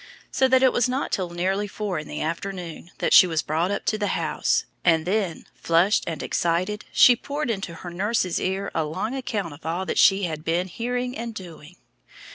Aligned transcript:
So 0.31 0.47
that 0.47 0.63
it 0.63 0.73
was 0.73 0.89
not 0.89 1.11
till 1.11 1.29
nearly 1.29 1.67
four 1.67 1.99
in 1.99 2.07
the 2.07 2.23
afternoon 2.23 2.89
that 2.97 3.13
she 3.13 3.27
was 3.27 3.43
brought 3.43 3.69
up 3.69 3.85
to 3.85 3.99
the 3.99 4.17
house, 4.17 4.65
and 4.83 5.05
then, 5.05 5.45
flushed 5.53 6.05
and 6.07 6.23
excited, 6.23 6.85
she 6.91 7.15
poured 7.15 7.51
into 7.51 7.75
her 7.75 7.91
nurse's 7.91 8.39
ear 8.39 8.71
a 8.73 8.83
long 8.83 9.13
account 9.13 9.53
of 9.53 9.63
all 9.63 9.85
that 9.85 9.99
she 9.99 10.23
had 10.23 10.43
been 10.43 10.65
hearing 10.69 11.15
and 11.15 11.35
doing. 11.35 11.75